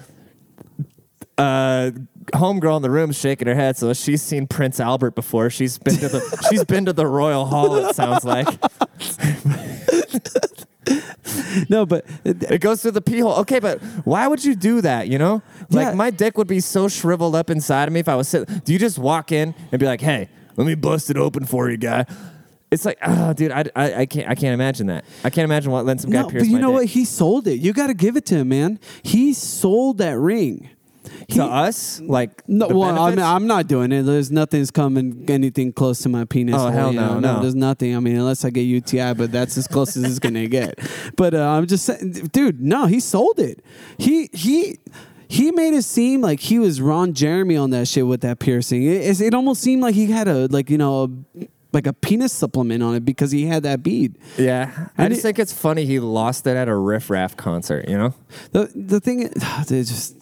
uh 1.38 1.90
homegirl 2.34 2.76
in 2.78 2.82
the 2.84 2.90
room 2.92 3.12
shaking 3.12 3.48
her 3.48 3.56
head 3.56 3.76
so 3.76 3.92
she's 3.94 4.22
seen 4.22 4.46
prince 4.46 4.80
albert 4.80 5.16
before 5.16 5.50
she's 5.50 5.80
been 5.80 5.96
to 5.96 6.08
the 6.08 6.46
she's 6.50 6.64
been 6.64 6.86
to 6.86 6.94
the 6.94 7.08
royal 7.08 7.46
hall 7.46 7.76
it 7.76 7.96
sounds 7.96 8.24
like 8.24 8.48
No, 11.70 11.86
but 11.86 12.06
it 12.26 12.62
goes 12.62 12.82
through 12.82 12.92
the 12.92 13.02
pee 13.02 13.20
hole 13.20 13.34
okay 13.36 13.60
but 13.60 13.80
why 14.04 14.28
would 14.28 14.44
you 14.44 14.56
do 14.56 14.82
that 14.82 15.08
you 15.08 15.18
know 15.18 15.42
like 15.70 15.88
Yeah. 15.88 15.94
my 15.94 16.10
dick 16.10 16.38
would 16.38 16.48
be 16.48 16.60
so 16.60 16.88
shriveled 16.88 17.36
up 17.36 17.50
inside 17.50 17.88
of 17.88 17.94
me 17.94 18.00
if 18.00 18.10
i 18.10 18.16
was 18.16 18.28
sitting 18.28 18.62
do 18.66 18.74
you 18.74 18.80
just 18.80 19.00
walk 19.00 19.32
in 19.32 19.56
and 19.72 19.80
be 19.80 19.86
like 19.86 20.02
hey 20.02 20.30
let 20.58 20.68
me 20.68 20.76
bust 20.76 21.10
it 21.10 21.18
open 21.18 21.46
for 21.46 21.70
you 21.70 21.78
guy 21.78 22.06
it's 22.70 22.86
like 22.86 22.98
oh 23.04 23.34
dude 23.34 23.52
i, 23.52 23.64
I, 23.76 23.94
I 24.02 24.06
can't 24.06 24.30
i 24.30 24.36
can't 24.36 24.54
imagine 24.54 24.88
that 24.88 25.06
i 25.24 25.30
can't 25.30 25.46
imagine 25.46 25.72
what 25.72 25.86
letting 25.86 26.02
some 26.02 26.12
guy 26.12 26.22
no, 26.24 26.30
pierce 26.30 26.44
but 26.44 26.48
you 26.50 26.56
my 26.56 26.62
know 26.62 26.72
dick. 26.72 26.80
what? 26.82 26.86
He 26.88 27.06
sold 27.06 27.48
it. 27.48 27.60
You 27.60 27.72
got 27.74 27.88
to 27.88 27.94
give 27.94 28.18
it 28.18 28.26
to 28.28 28.36
him, 28.38 28.50
man. 28.50 28.80
He 29.04 29.34
sold 29.34 30.00
that 30.00 30.18
ring. 30.18 30.70
He, 31.28 31.36
to 31.36 31.44
us 31.44 32.00
like 32.02 32.48
No, 32.48 32.68
well, 32.68 32.98
I 33.00 33.10
mean, 33.12 33.20
I'm 33.20 33.48
not 33.48 33.68
doing 33.68 33.92
it. 33.92 34.04
There's 34.04 34.32
nothing's 34.32 34.72
coming 34.72 35.26
anything 35.30 35.74
close 35.74 36.00
to 36.04 36.10
my 36.10 36.26
penis. 36.26 36.56
Oh, 36.56 36.60
hole, 36.60 36.72
hell 36.72 36.94
no, 36.94 37.20
know? 37.20 37.36
no. 37.36 37.42
There's 37.42 37.56
nothing. 37.56 37.96
I 37.96 38.00
mean, 38.00 38.16
unless 38.16 38.46
I 38.46 38.50
get 38.50 38.62
UTI, 38.62 39.14
but 39.14 39.32
that's 39.32 39.58
as 39.58 39.68
close 39.68 39.96
as 39.98 40.04
it's 40.04 40.20
gonna 40.20 40.48
get. 40.60 40.80
But 41.16 41.34
uh, 41.34 41.48
I'm 41.50 41.68
just 41.68 41.86
saying, 41.86 42.30
dude. 42.32 42.62
No, 42.62 42.86
he 42.86 43.00
sold 43.00 43.40
it. 43.40 43.64
He 43.98 44.30
he. 44.34 44.80
He 45.30 45.50
made 45.52 45.74
it 45.74 45.82
seem 45.84 46.22
like 46.22 46.40
he 46.42 46.60
was 46.60 46.80
Ron 46.80 47.14
Jeremy 47.16 47.58
on 47.58 47.72
that 47.72 47.88
shit 47.88 48.06
with 48.06 48.22
that 48.22 48.38
piercing. 48.38 48.84
It, 48.84 49.20
it 49.20 49.34
almost 49.34 49.62
seemed 49.62 49.82
like 49.82 49.96
he 49.96 50.06
had 50.06 50.28
a 50.28 50.46
like 50.48 50.70
you 50.70 50.78
know 50.78 51.06
a, 51.36 51.46
like 51.72 51.88
a 51.88 51.94
penis 51.94 52.32
supplement 52.32 52.84
on 52.84 52.94
it 52.94 53.04
because 53.04 53.32
he 53.32 53.48
had 53.48 53.64
that 53.64 53.82
bead. 53.82 54.16
yeah 54.38 54.90
i 54.96 55.08
just 55.08 55.22
it- 55.22 55.24
think 55.24 55.40
it's 55.40 55.52
funny 55.52 55.86
he 55.88 56.00
lost 56.00 56.46
it 56.46 56.56
at 56.56 56.68
a 56.70 56.76
riff 56.76 57.10
raff 57.10 57.36
concert 57.36 57.90
you 57.90 57.98
know 57.98 58.14
The 58.52 58.72
the 58.76 59.00
thing 59.00 59.22
is, 59.24 59.68
they 59.70 59.80
just 59.82 60.16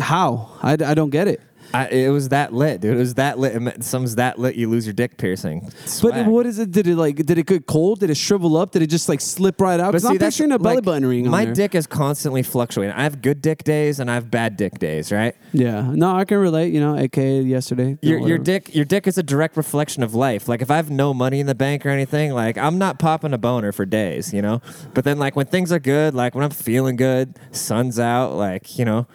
how 0.00 0.50
I, 0.62 0.72
I 0.72 0.94
don't 0.94 1.10
get 1.10 1.28
it. 1.28 1.40
I, 1.72 1.88
it 1.88 2.08
was 2.10 2.28
that 2.28 2.52
lit, 2.52 2.80
dude. 2.80 2.94
It 2.94 2.98
was 2.98 3.14
that 3.14 3.38
lit. 3.38 3.60
Meant 3.60 3.84
Some's 3.84 4.16
that 4.16 4.38
lit, 4.38 4.54
you 4.54 4.68
lose 4.68 4.86
your 4.86 4.92
dick 4.92 5.16
piercing. 5.16 5.70
But 6.02 6.26
what 6.26 6.46
is 6.46 6.58
it? 6.58 6.70
Did 6.70 6.86
it 6.86 6.96
like? 6.96 7.16
Did 7.16 7.38
it 7.38 7.46
get 7.46 7.66
cold? 7.66 8.00
Did 8.00 8.10
it 8.10 8.16
shrivel 8.16 8.56
up? 8.56 8.70
Did 8.72 8.82
it 8.82 8.88
just 8.88 9.08
like 9.08 9.20
slip 9.20 9.60
right 9.60 9.80
out? 9.80 9.86
But 9.86 10.02
Because 10.02 10.04
I'm 10.04 10.18
that's 10.18 10.36
picturing 10.36 10.52
a 10.52 10.58
belly 10.58 10.76
like, 10.76 10.84
button 10.84 11.06
ring. 11.06 11.26
On 11.26 11.30
My 11.30 11.46
there. 11.46 11.54
dick 11.54 11.74
is 11.74 11.86
constantly 11.86 12.42
fluctuating. 12.42 12.94
I 12.94 13.02
have 13.04 13.22
good 13.22 13.40
dick 13.42 13.64
days 13.64 14.00
and 14.00 14.10
I 14.10 14.14
have 14.14 14.30
bad 14.30 14.56
dick 14.56 14.78
days, 14.78 15.10
right? 15.10 15.34
Yeah. 15.52 15.90
No, 15.92 16.14
I 16.14 16.24
can 16.24 16.38
relate. 16.38 16.72
You 16.72 16.80
know, 16.80 16.96
aka 16.96 17.40
yesterday. 17.40 17.98
Your, 18.02 18.18
your 18.18 18.20
whatever. 18.20 18.38
dick 18.44 18.74
your 18.74 18.84
dick 18.84 19.06
is 19.06 19.18
a 19.18 19.22
direct 19.22 19.56
reflection 19.56 20.02
of 20.02 20.14
life. 20.14 20.48
Like 20.48 20.62
if 20.62 20.70
I 20.70 20.76
have 20.76 20.90
no 20.90 21.14
money 21.14 21.40
in 21.40 21.46
the 21.46 21.54
bank 21.54 21.84
or 21.86 21.88
anything, 21.90 22.32
like 22.32 22.56
I'm 22.58 22.78
not 22.78 22.98
popping 22.98 23.32
a 23.32 23.38
boner 23.38 23.72
for 23.72 23.84
days, 23.86 24.32
you 24.32 24.42
know. 24.42 24.60
But 24.94 25.04
then 25.04 25.18
like 25.18 25.36
when 25.36 25.46
things 25.46 25.72
are 25.72 25.78
good, 25.78 26.14
like 26.14 26.34
when 26.34 26.44
I'm 26.44 26.50
feeling 26.50 26.96
good, 26.96 27.38
sun's 27.52 27.98
out, 27.98 28.34
like 28.34 28.78
you 28.78 28.84
know, 28.84 29.06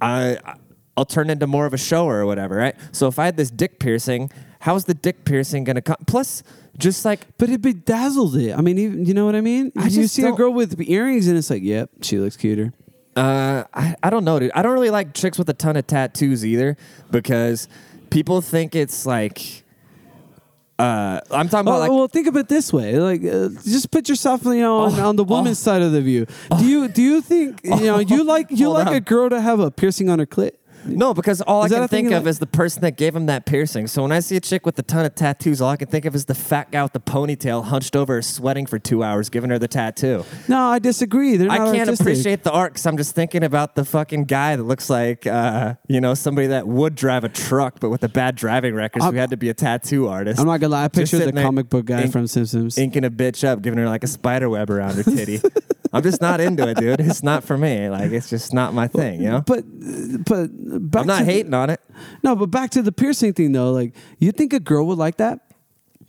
I 0.00 0.38
I'll 0.96 1.04
turn 1.06 1.30
into 1.30 1.46
more 1.46 1.66
of 1.66 1.72
a 1.74 1.78
shower 1.78 2.18
or 2.20 2.26
whatever, 2.26 2.56
right? 2.56 2.74
So 2.92 3.06
if 3.08 3.18
I 3.18 3.24
had 3.24 3.36
this 3.36 3.50
dick 3.50 3.78
piercing, 3.78 4.30
how's 4.60 4.84
the 4.84 4.94
dick 4.94 5.24
piercing 5.24 5.64
gonna 5.64 5.80
come? 5.82 5.96
Plus, 6.06 6.42
just 6.76 7.04
like 7.04 7.20
But 7.38 7.48
it 7.50 7.62
bedazzled 7.62 8.36
it. 8.36 8.52
I 8.56 8.60
mean, 8.60 8.78
even, 8.78 9.04
you 9.06 9.14
know 9.14 9.24
what 9.26 9.34
I 9.36 9.40
mean? 9.40 9.72
I 9.76 9.84
you 9.84 9.90
just 10.02 10.14
see 10.14 10.22
a 10.22 10.26
don't- 10.26 10.36
girl 10.36 10.52
with 10.52 10.78
earrings, 10.80 11.26
and 11.28 11.36
it's 11.38 11.48
like, 11.50 11.62
yep, 11.62 11.90
she 12.02 12.18
looks 12.18 12.36
cuter. 12.36 12.72
Uh, 13.16 13.64
I, 13.74 13.96
I 14.02 14.10
don't 14.10 14.24
know, 14.24 14.38
dude. 14.38 14.52
I 14.54 14.62
don't 14.62 14.72
really 14.72 14.90
like 14.90 15.14
chicks 15.14 15.36
with 15.38 15.48
a 15.48 15.52
ton 15.54 15.76
of 15.76 15.86
tattoos 15.86 16.44
either 16.46 16.76
because 17.10 17.66
people 18.10 18.40
think 18.40 18.74
it's 18.76 19.04
like 19.04 19.64
Uh, 20.78 21.20
I'm 21.30 21.48
talking 21.48 21.60
about 21.68 21.72
Well, 21.72 21.80
like 21.80 21.90
well, 21.90 22.08
think 22.08 22.26
of 22.28 22.36
it 22.36 22.48
this 22.48 22.72
way: 22.72 22.98
like, 22.98 23.22
uh, 23.24 23.48
just 23.64 23.90
put 23.90 24.08
yourself, 24.08 24.44
you 24.44 24.54
know, 24.60 24.78
on, 24.78 24.98
Oh, 24.98 25.08
on 25.10 25.16
the 25.16 25.24
woman's 25.24 25.58
side 25.58 25.82
of 25.82 25.92
the 25.92 26.00
view. 26.00 26.24
Do 26.58 26.64
you 26.64 26.88
do 26.88 27.02
you 27.02 27.20
think 27.20 27.60
you 27.64 27.80
know 27.84 27.98
you 27.98 28.24
like 28.34 28.46
you 28.50 28.66
Hold 28.66 28.78
like 28.78 28.86
on. 28.88 28.94
a 28.94 29.00
girl 29.00 29.28
to 29.28 29.40
have 29.40 29.60
a 29.60 29.70
piercing 29.70 30.08
on 30.08 30.20
her 30.20 30.26
clit? 30.26 30.52
No, 30.84 31.14
because 31.14 31.40
all 31.42 31.64
Is 31.64 31.72
I 31.72 31.78
can 31.80 31.88
think 31.88 32.10
of 32.12 32.24
that- 32.24 32.30
is 32.30 32.38
the 32.38 32.46
person 32.46 32.82
that 32.82 32.96
gave 32.96 33.14
him 33.14 33.26
that 33.26 33.46
piercing. 33.46 33.86
So 33.86 34.02
when 34.02 34.12
I 34.12 34.20
see 34.20 34.36
a 34.36 34.40
chick 34.40 34.64
with 34.66 34.78
a 34.78 34.82
ton 34.82 35.04
of 35.04 35.14
tattoos, 35.14 35.60
all 35.60 35.70
I 35.70 35.76
can 35.76 35.88
think 35.88 36.04
of 36.04 36.14
is 36.14 36.24
the 36.24 36.34
fat 36.34 36.70
guy 36.70 36.82
with 36.82 36.92
the 36.92 37.00
ponytail, 37.00 37.64
hunched 37.64 37.94
over, 37.96 38.22
sweating 38.22 38.66
for 38.66 38.78
two 38.78 39.02
hours, 39.02 39.28
giving 39.28 39.50
her 39.50 39.58
the 39.58 39.68
tattoo. 39.68 40.24
No, 40.48 40.58
I 40.68 40.78
disagree. 40.78 41.36
They're 41.36 41.50
I 41.50 41.58
can't 41.58 41.78
artistic. 41.80 42.00
appreciate 42.00 42.42
the 42.44 42.52
art 42.52 42.72
because 42.74 42.86
I'm 42.86 42.96
just 42.96 43.14
thinking 43.14 43.42
about 43.44 43.74
the 43.74 43.84
fucking 43.84 44.24
guy 44.24 44.56
that 44.56 44.62
looks 44.64 44.88
like, 44.90 45.26
uh, 45.26 45.74
you 45.88 46.00
know, 46.00 46.14
somebody 46.14 46.46
that 46.48 46.66
would 46.66 46.94
drive 46.94 47.24
a 47.24 47.28
truck, 47.28 47.80
but 47.80 47.90
with 47.90 48.02
a 48.04 48.08
bad 48.08 48.34
driving 48.36 48.74
record, 48.74 49.02
so 49.02 49.10
he 49.10 49.18
had 49.18 49.30
to 49.30 49.36
be 49.36 49.48
a 49.48 49.54
tattoo 49.54 50.08
artist. 50.08 50.40
I'm 50.40 50.46
not 50.46 50.60
gonna 50.60 50.72
lie. 50.72 50.84
I 50.84 50.88
picture 50.88 51.18
the 51.18 51.32
comic 51.32 51.68
book 51.68 51.86
guy 51.86 52.02
ink- 52.02 52.12
from 52.12 52.26
Simpsons. 52.26 52.78
inking 52.78 53.04
a 53.04 53.10
bitch 53.10 53.46
up, 53.46 53.62
giving 53.62 53.78
her 53.78 53.88
like 53.88 54.04
a 54.04 54.08
spider 54.08 54.48
web 54.48 54.70
around 54.70 54.94
her 54.94 55.02
titty. 55.02 55.40
I'm 55.92 56.04
just 56.04 56.20
not 56.20 56.40
into 56.40 56.68
it, 56.68 56.76
dude. 56.76 57.00
It's 57.00 57.24
not 57.24 57.42
for 57.42 57.58
me. 57.58 57.88
Like, 57.88 58.12
it's 58.12 58.30
just 58.30 58.54
not 58.54 58.72
my 58.72 58.86
thing, 58.86 59.20
you 59.22 59.28
know? 59.28 59.42
But 59.44 59.64
but 60.24 60.48
back 60.78 61.00
I'm 61.02 61.06
not 61.06 61.18
to 61.20 61.24
the- 61.24 61.32
hating 61.32 61.54
on 61.54 61.70
it. 61.70 61.80
no, 62.22 62.36
but 62.36 62.46
back 62.50 62.70
to 62.70 62.82
the 62.82 62.92
piercing 62.92 63.32
thing 63.32 63.52
though. 63.52 63.72
Like, 63.72 63.94
you 64.18 64.32
think 64.32 64.52
a 64.52 64.60
girl 64.60 64.86
would 64.86 64.98
like 64.98 65.16
that? 65.18 65.40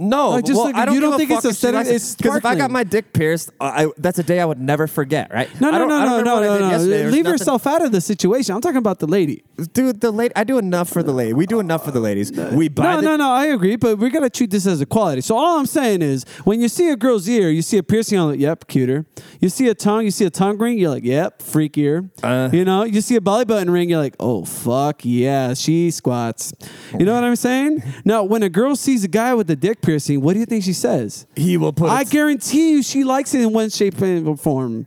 No, 0.01 0.31
Like, 0.31 0.45
just 0.45 0.57
well, 0.57 0.65
like, 0.65 0.75
I 0.75 0.85
don't 0.85 0.95
you 0.95 1.01
don't 1.01 1.17
think 1.17 1.29
it's 1.29 1.45
aesthetic, 1.45 1.85
it's 1.87 2.15
Because 2.15 2.37
if 2.37 2.45
I 2.45 2.55
got 2.55 2.71
my 2.71 2.83
dick 2.83 3.13
pierced, 3.13 3.51
I, 3.59 3.91
that's 3.97 4.17
a 4.17 4.23
day 4.23 4.39
I 4.39 4.45
would 4.45 4.59
never 4.59 4.87
forget, 4.87 5.31
right? 5.31 5.47
No, 5.61 5.69
no, 5.69 5.85
no, 5.85 5.87
no, 5.87 6.21
no, 6.21 6.59
no, 6.59 6.77
no. 6.77 6.77
Leave 6.77 7.27
yourself 7.27 7.67
out 7.67 7.83
of 7.83 7.91
the 7.91 8.01
situation. 8.01 8.55
I'm 8.55 8.61
talking 8.61 8.77
about 8.77 8.99
the 8.99 9.07
lady. 9.07 9.43
Dude, 9.73 10.01
the 10.01 10.11
late 10.11 10.31
I 10.35 10.43
do 10.43 10.57
enough 10.57 10.89
for 10.89 11.03
the 11.03 11.11
lady. 11.11 11.33
We 11.33 11.45
do 11.45 11.59
enough 11.59 11.85
for 11.85 11.91
the 11.91 11.99
ladies. 11.99 12.31
We 12.31 12.67
buy 12.67 12.95
No, 12.95 13.01
no, 13.01 13.15
no. 13.15 13.31
I 13.31 13.47
agree, 13.47 13.75
but 13.75 13.99
we 13.99 14.09
gotta 14.09 14.29
treat 14.29 14.49
this 14.49 14.65
as 14.65 14.81
equality. 14.81 15.21
So 15.21 15.37
all 15.37 15.59
I'm 15.59 15.67
saying 15.67 16.01
is, 16.01 16.25
when 16.45 16.61
you 16.61 16.67
see 16.67 16.89
a 16.89 16.95
girl's 16.95 17.29
ear, 17.29 17.49
you 17.49 17.61
see 17.61 17.77
a 17.77 17.83
piercing 17.83 18.17
on 18.17 18.33
it. 18.33 18.39
Yep, 18.39 18.67
cuter. 18.67 19.05
You 19.39 19.49
see 19.49 19.67
a 19.67 19.75
tongue, 19.75 20.05
you 20.05 20.11
see 20.11 20.25
a 20.25 20.31
tongue 20.31 20.57
ring. 20.57 20.79
You're 20.79 20.89
like, 20.89 21.03
yep, 21.03 21.39
freakier. 21.39 22.09
Uh. 22.23 22.49
you 22.51 22.65
know, 22.65 22.83
you 22.83 23.01
see 23.01 23.15
a 23.15 23.21
belly 23.21 23.45
button 23.45 23.69
ring. 23.69 23.89
You're 23.89 23.99
like, 23.99 24.15
oh 24.19 24.45
fuck 24.45 25.05
yeah, 25.05 25.53
she 25.53 25.91
squats. 25.91 26.53
You 26.97 27.05
know 27.05 27.13
what 27.13 27.23
I'm 27.23 27.35
saying? 27.35 27.83
Now, 28.03 28.23
when 28.23 28.41
a 28.41 28.49
girl 28.49 28.75
sees 28.75 29.03
a 29.03 29.07
guy 29.07 29.33
with 29.33 29.49
a 29.51 29.55
dick 29.55 29.81
piercing, 29.81 29.90
what 29.99 30.33
do 30.33 30.39
you 30.39 30.45
think 30.45 30.63
she 30.63 30.73
says? 30.73 31.25
he 31.35 31.57
will 31.57 31.73
put. 31.73 31.89
I 31.89 32.01
it- 32.01 32.09
guarantee 32.09 32.71
you, 32.71 32.83
she 32.83 33.03
likes 33.03 33.33
it 33.33 33.41
in 33.41 33.53
one 33.53 33.69
shape 33.69 33.99
and 34.01 34.39
form. 34.39 34.85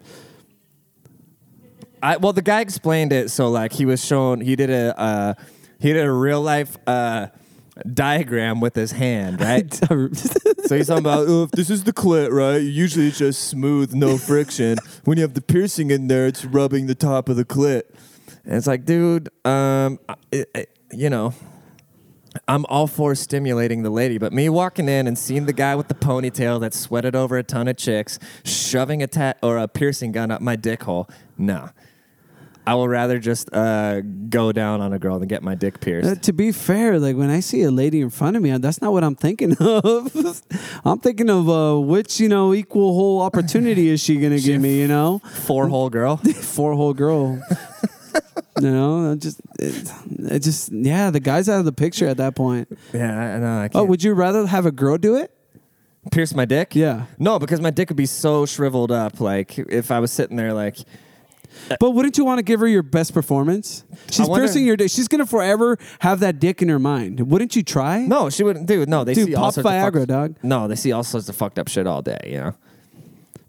I, 2.02 2.18
well, 2.18 2.32
the 2.32 2.42
guy 2.42 2.61
explained 2.61 3.12
it. 3.12 3.30
So 3.30 3.49
like 3.49 3.73
he 3.73 3.87
was 3.87 4.04
shown, 4.04 4.40
he 4.40 4.56
did 4.56 4.70
a 4.70 4.99
uh, 5.00 5.34
he 5.78 5.92
did 5.92 6.04
a 6.04 6.12
real 6.12 6.42
life 6.42 6.76
uh, 6.87 7.28
diagram 7.92 8.61
with 8.61 8.75
his 8.75 8.92
hand, 8.92 9.40
right? 9.40 9.73
so 9.73 10.08
he's 10.76 10.87
talking 10.87 10.99
about 10.99 11.26
oh, 11.28 11.44
if 11.44 11.50
this 11.52 11.70
is 11.70 11.84
the 11.84 11.92
clit, 11.92 12.30
right? 12.30 12.58
Usually 12.58 13.08
it's 13.08 13.18
just 13.18 13.49
smooth, 13.49 13.94
no 13.94 14.18
friction. 14.18 14.76
when 15.04 15.16
you 15.16 15.23
have 15.23 15.34
the 15.34 15.40
piercing 15.40 15.90
in 15.90 16.08
there, 16.08 16.26
it's 16.26 16.44
rubbing 16.44 16.87
the 16.87 16.94
top 16.94 17.28
of 17.28 17.37
the 17.37 17.44
clit. 17.44 17.82
And 18.44 18.54
it's 18.54 18.66
like, 18.66 18.84
dude, 18.84 19.30
um, 19.46 19.99
it, 20.30 20.50
it- 20.54 20.70
you 20.92 21.08
know. 21.11 21.32
I'm 22.49 22.64
all 22.67 22.87
for 22.87 23.14
stimulating 23.14 23.83
the 23.83 23.91
lady, 23.91 24.19
but 24.19 24.33
me 24.33 24.49
walking 24.49 24.88
in 24.88 25.07
and 25.07 25.17
seeing 25.19 25.47
the 25.47 25.53
guy 25.53 25.75
with 25.76 25.88
the 25.88 25.95
ponytail 25.95 26.61
that 26.61 26.75
sweated 26.75 27.14
over 27.14 27.38
a 27.38 27.43
ton 27.43 27.69
of 27.69 27.76
chicks, 27.76 28.19
shoving 28.45 29.03
a 29.03 29.07
tat 29.07 29.38
or 29.43 29.59
a 29.59 29.69
piercing 29.69 30.12
gun 30.12 30.31
up 30.31 30.41
my 30.41 30.57
dick 30.57 30.83
hole, 30.83 31.09
no. 31.38 31.71
I 32.67 32.75
will 32.76 32.88
rather 32.88 33.19
just 33.19 33.53
uh, 33.53 34.00
go 34.00 34.50
down 34.50 34.81
on 34.81 34.95
a 34.95 34.99
girl 34.99 35.19
than 35.19 35.29
get 35.29 35.43
my 35.43 35.55
dick 35.55 35.81
pierced. 35.81 36.09
Uh, 36.09 36.14
to 36.14 36.33
be 36.33 36.50
fair, 36.50 36.99
like 36.99 37.14
when 37.14 37.29
I 37.29 37.41
see 37.41 37.61
a 37.62 37.71
lady 37.71 38.00
in 38.00 38.09
front 38.09 38.37
of 38.37 38.43
me, 38.43 38.57
that's 38.57 38.81
not 38.81 38.91
what 38.93 39.05
I'm 39.05 39.14
thinking 39.14 39.55
of. 39.61 40.43
I'm 40.83 40.99
thinking 40.99 41.29
of 41.29 41.49
uh, 41.50 41.79
which 41.79 42.19
you 42.21 42.29
know 42.31 42.55
equal 42.55 42.95
whole 42.95 43.21
opportunity 43.21 43.91
is 43.91 44.03
she 44.03 44.17
gonna 44.17 44.41
give 44.41 44.62
me? 44.62 44.81
You 44.81 44.88
know, 44.88 45.19
Four 45.19 45.69
hole 45.69 45.91
girl. 45.91 46.17
four 46.41 46.73
hole 46.75 46.95
girl. 46.95 47.38
You 48.61 48.71
know, 48.71 49.12
I 49.12 49.14
just 49.16 49.40
it, 49.59 49.90
it 50.18 50.38
just 50.40 50.71
yeah, 50.73 51.11
the 51.11 51.21
guy's 51.21 51.49
out 51.49 51.59
of 51.59 51.64
the 51.64 51.73
picture 51.73 52.06
at 52.06 52.16
that 52.18 52.35
point. 52.37 52.68
yeah, 52.92 53.37
I 53.37 53.38
know. 53.38 53.59
I 53.59 53.71
Oh, 53.75 53.85
would 53.85 54.02
you 54.02 54.14
rather 54.14 54.47
have 54.47 54.66
a 54.66 54.73
girl 54.73 54.99
do 54.99 55.16
it? 55.16 55.30
pierce 56.12 56.35
my 56.35 56.44
dick? 56.44 56.75
Yeah, 56.76 57.06
No, 57.18 57.38
because 57.38 57.61
my 57.62 57.71
dick 57.71 57.88
would 57.88 57.97
be 57.97 58.04
so 58.06 58.44
shriveled 58.47 58.92
up. 58.92 59.21
Like 59.21 59.59
if 59.59 59.90
I 59.90 60.00
was 60.00 60.12
sitting 60.12 60.37
there, 60.37 60.52
like 60.52 60.78
uh, 61.71 61.76
but 61.80 61.92
wouldn't 61.92 62.18
you 62.18 62.25
want 62.25 62.38
to 62.38 62.42
give 62.42 62.61
her 62.61 62.66
your 62.66 62.83
best 62.83 63.14
performance? 63.14 63.85
She's 64.11 64.28
wonder- 64.28 64.44
piercing 64.44 64.66
your 64.66 64.76
dick. 64.76 64.90
She's 64.90 65.09
gonna 65.09 65.25
forever 65.26 65.78
have 66.00 66.21
that 66.21 66.38
dick 66.40 66.61
in 66.62 66.68
her 66.68 66.78
mind. 66.78 67.21
Wouldn't 67.30 67.56
you 67.56 67.62
try? 67.62 68.00
no, 68.06 68.28
she 68.28 68.42
wouldn't. 68.42 68.66
Dude, 68.66 68.88
no, 68.88 69.04
they 69.04 69.14
Dude, 69.14 69.28
see 69.28 69.35
all 69.35 69.44
pop 69.44 69.54
sorts 69.54 69.68
Viagra, 69.68 70.02
of 70.02 70.09
dog. 70.09 70.37
No, 70.42 70.68
they 70.68 70.75
see 70.75 70.92
all 70.92 71.04
sorts 71.04 71.28
of 71.28 71.37
fucked 71.37 71.59
up 71.59 71.68
shit 71.68 71.87
all 71.87 72.02
day. 72.02 72.18
You 72.26 72.38
know. 72.38 72.54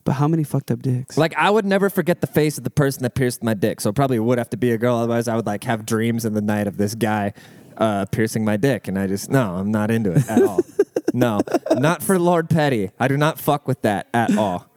But 0.06 0.14
how 0.14 0.28
many 0.28 0.44
fucked 0.44 0.70
up 0.70 0.82
dicks? 0.84 1.18
Like 1.18 1.36
I 1.36 1.50
would 1.50 1.66
never 1.66 1.90
forget 1.90 2.22
the 2.22 2.28
face 2.28 2.58
of 2.60 2.64
the 2.64 2.70
person 2.70 3.04
that 3.04 3.16
pierced 3.16 3.44
my 3.44 3.56
dick. 3.56 3.82
So 3.82 3.90
it 3.90 3.96
probably 3.96 4.20
would 4.20 4.38
have 4.38 4.52
to 4.52 4.58
be 4.58 4.72
a 4.72 4.78
girl. 4.78 4.98
Otherwise, 4.98 5.28
I 5.28 5.36
would 5.36 5.48
like 5.48 5.64
have 5.64 5.86
dreams 5.86 6.26
in 6.26 6.34
the 6.34 6.42
night 6.42 6.68
of 6.68 6.78
this 6.78 6.94
guy 6.94 7.34
uh, 7.78 8.06
piercing 8.06 8.46
my 8.46 8.56
dick, 8.56 8.88
and 8.88 8.98
I 8.98 9.08
just 9.08 9.30
no, 9.30 9.56
I'm 9.56 9.72
not 9.72 9.90
into 9.92 10.12
it 10.12 10.30
at 10.30 10.44
all. 10.44 10.62
no, 11.14 11.42
not 11.72 12.04
for 12.04 12.20
Lord 12.20 12.50
Petty. 12.52 12.92
I 13.00 13.08
do 13.08 13.18
not 13.18 13.40
fuck 13.40 13.68
with 13.68 13.82
that 13.82 14.08
at 14.14 14.38
all. 14.38 14.70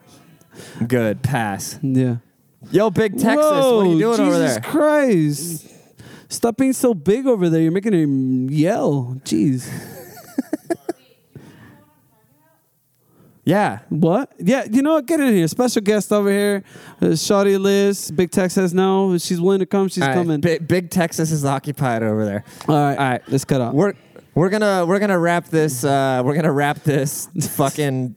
Good 0.86 1.22
pass. 1.22 1.78
yeah. 1.82 2.16
Yo, 2.72 2.90
Big 2.90 3.12
Texas, 3.12 3.36
what 3.36 3.52
are 3.52 3.86
you 3.86 3.98
doing 4.00 4.16
Jesus 4.16 4.20
over 4.20 4.38
there? 4.38 4.48
Jesus 4.48 4.66
Christ. 4.66 5.66
Stop 6.28 6.56
being 6.56 6.72
so 6.72 6.92
big 6.92 7.26
over 7.26 7.48
there. 7.48 7.60
You're 7.60 7.70
making 7.70 7.92
him 7.92 8.50
yell. 8.50 9.16
Jeez. 9.24 9.70
Yeah, 13.48 13.78
What? 13.88 14.30
Yeah, 14.38 14.66
you 14.70 14.82
know 14.82 14.94
what? 14.94 15.06
Get 15.06 15.20
in 15.20 15.34
here. 15.34 15.48
Special 15.48 15.80
guest 15.80 16.12
over 16.12 16.28
here. 16.28 16.62
Uh, 17.00 17.06
Shawty 17.06 17.58
Liz. 17.58 18.10
Big 18.10 18.30
Tex 18.30 18.52
says 18.52 18.74
no. 18.74 19.14
If 19.14 19.22
she's 19.22 19.40
willing 19.40 19.60
to 19.60 19.66
come, 19.66 19.88
she's 19.88 20.02
All 20.02 20.10
right, 20.10 20.14
coming. 20.14 20.42
Big, 20.42 20.68
Big 20.68 20.90
Texas 20.90 21.30
is 21.30 21.46
occupied 21.46 22.02
over 22.02 22.26
there. 22.26 22.44
All 22.68 22.74
right. 22.74 22.98
All 22.98 23.10
right, 23.10 23.22
Let's 23.26 23.46
cut 23.46 23.62
off. 23.62 23.72
We're 23.72 23.94
we're 24.34 24.50
gonna 24.50 24.84
we're 24.84 24.98
gonna 24.98 25.18
wrap 25.18 25.46
this 25.46 25.82
uh, 25.82 26.20
we're 26.22 26.34
gonna 26.34 26.52
wrap 26.52 26.82
this 26.82 27.30
fucking 27.56 28.14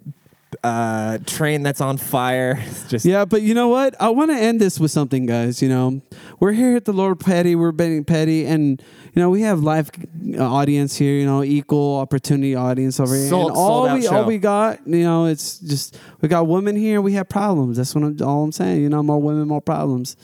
uh, 0.63 1.17
train 1.25 1.63
that's 1.63 1.81
on 1.81 1.97
fire. 1.97 2.61
It's 2.71 2.89
just 2.89 3.05
Yeah, 3.05 3.25
but 3.25 3.41
you 3.41 3.53
know 3.53 3.67
what? 3.67 3.95
I 3.99 4.09
want 4.09 4.31
to 4.31 4.37
end 4.37 4.59
this 4.59 4.79
with 4.79 4.91
something, 4.91 5.25
guys. 5.25 5.61
You 5.61 5.69
know, 5.69 6.01
we're 6.39 6.51
here 6.53 6.75
at 6.75 6.85
the 6.85 6.93
Lord 6.93 7.19
Petty. 7.19 7.55
We're 7.55 7.71
betting 7.71 8.03
Petty, 8.03 8.45
and 8.45 8.81
you 9.13 9.21
know 9.21 9.29
we 9.29 9.41
have 9.41 9.61
live 9.61 9.91
uh, 10.37 10.43
audience 10.43 10.95
here. 10.95 11.13
You 11.13 11.25
know, 11.25 11.43
equal 11.43 11.97
opportunity 11.97 12.55
audience 12.55 12.99
over 12.99 13.15
here. 13.15 13.29
Sold- 13.29 13.49
and 13.49 13.57
all 13.57 13.93
we 13.93 14.01
show. 14.03 14.15
all 14.17 14.25
we 14.25 14.37
got, 14.37 14.85
you 14.87 15.03
know, 15.03 15.25
it's 15.25 15.59
just 15.59 15.97
we 16.21 16.27
got 16.27 16.47
women 16.47 16.75
here. 16.75 17.01
We 17.01 17.13
have 17.13 17.29
problems. 17.29 17.77
That's 17.77 17.93
what 17.95 18.03
I'm, 18.03 18.17
all 18.21 18.43
I'm 18.43 18.51
saying. 18.51 18.81
You 18.81 18.89
know, 18.89 19.03
more 19.03 19.21
women, 19.21 19.47
more 19.47 19.61
problems. 19.61 20.15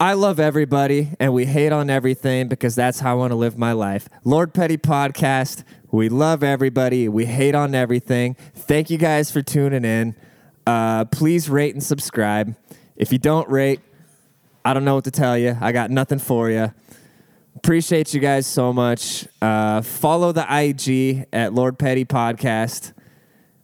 I 0.00 0.12
love 0.12 0.38
everybody 0.38 1.08
and 1.18 1.32
we 1.32 1.44
hate 1.44 1.72
on 1.72 1.90
everything 1.90 2.46
because 2.46 2.76
that's 2.76 3.00
how 3.00 3.12
I 3.12 3.14
want 3.14 3.32
to 3.32 3.36
live 3.36 3.58
my 3.58 3.72
life. 3.72 4.08
Lord 4.22 4.54
Petty 4.54 4.76
Podcast. 4.76 5.64
We 5.90 6.08
love 6.08 6.44
everybody. 6.44 7.08
We 7.08 7.26
hate 7.26 7.56
on 7.56 7.74
everything. 7.74 8.36
Thank 8.54 8.90
you 8.90 8.98
guys 8.98 9.32
for 9.32 9.42
tuning 9.42 9.84
in. 9.84 10.14
Uh, 10.64 11.04
please 11.06 11.50
rate 11.50 11.74
and 11.74 11.82
subscribe. 11.82 12.54
If 12.94 13.10
you 13.10 13.18
don't 13.18 13.48
rate, 13.48 13.80
I 14.64 14.72
don't 14.72 14.84
know 14.84 14.94
what 14.94 15.04
to 15.04 15.10
tell 15.10 15.36
you. 15.36 15.56
I 15.60 15.72
got 15.72 15.90
nothing 15.90 16.20
for 16.20 16.48
you. 16.48 16.72
Appreciate 17.56 18.14
you 18.14 18.20
guys 18.20 18.46
so 18.46 18.72
much. 18.72 19.26
Uh, 19.42 19.82
follow 19.82 20.30
the 20.30 20.46
IG 20.48 21.26
at 21.32 21.54
Lord 21.54 21.76
Petty 21.76 22.04
Podcast. 22.04 22.92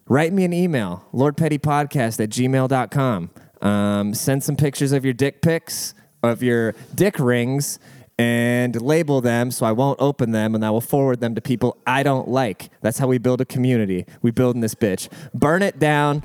Write 0.09 0.33
me 0.33 0.43
an 0.43 0.51
email, 0.51 1.07
lordpettypodcast 1.13 2.21
at 2.21 2.29
gmail.com. 2.29 3.29
Um, 3.61 4.13
send 4.13 4.43
some 4.43 4.57
pictures 4.57 4.91
of 4.91 5.05
your 5.05 5.13
dick 5.13 5.41
pics, 5.41 5.93
of 6.25 6.43
your 6.43 6.73
dick 6.93 7.19
rings, 7.19 7.79
and 8.17 8.81
label 8.81 9.21
them 9.21 9.51
so 9.51 9.65
I 9.65 9.71
won't 9.71 9.99
open 10.01 10.31
them 10.31 10.55
and 10.55 10.65
I 10.65 10.69
will 10.71 10.81
forward 10.81 11.19
them 11.19 11.35
to 11.35 11.41
people 11.41 11.77
I 11.85 12.03
don't 12.03 12.27
like. 12.27 12.69
That's 12.81 12.97
how 12.97 13.07
we 13.07 13.17
build 13.17 13.41
a 13.41 13.45
community. 13.45 14.05
We 14.21 14.31
build 14.31 14.55
in 14.55 14.61
this 14.61 14.75
bitch. 14.75 15.09
Burn 15.33 15.61
it 15.61 15.79
down. 15.79 16.23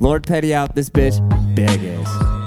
Lord 0.00 0.26
Petty 0.26 0.54
out 0.54 0.74
this 0.74 0.90
bitch. 0.90 1.18
Big 1.54 1.68
ass. 1.68 2.37